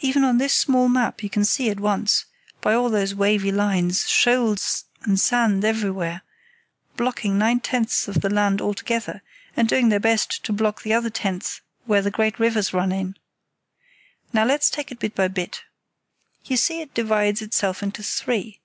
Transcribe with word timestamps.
Even 0.00 0.22
on 0.22 0.38
this 0.38 0.54
small 0.54 0.88
map 0.88 1.20
you 1.20 1.28
can 1.28 1.44
see 1.44 1.68
at 1.68 1.80
once, 1.80 2.26
by 2.60 2.74
all 2.74 2.88
those 2.88 3.12
wavy 3.12 3.50
lines, 3.50 4.08
shoals 4.08 4.84
and 5.02 5.18
sand 5.18 5.64
everywhere, 5.64 6.22
blocking 6.96 7.36
nine 7.36 7.58
tenths 7.58 8.06
of 8.06 8.20
the 8.20 8.30
land 8.30 8.62
altogether, 8.62 9.20
and 9.56 9.68
doing 9.68 9.88
their 9.88 9.98
best 9.98 10.44
to 10.44 10.52
block 10.52 10.82
the 10.84 10.92
other 10.92 11.10
tenth 11.10 11.60
where 11.86 12.02
the 12.02 12.08
great 12.12 12.38
rivers 12.38 12.72
run 12.72 12.92
in. 12.92 13.16
Now 14.32 14.44
let's 14.44 14.70
take 14.70 14.92
it 14.92 15.00
bit 15.00 15.16
by 15.16 15.26
bit. 15.26 15.64
You 16.44 16.56
see 16.56 16.80
it 16.80 16.94
divides 16.94 17.42
itself 17.42 17.82
into 17.82 18.04
three. 18.04 18.60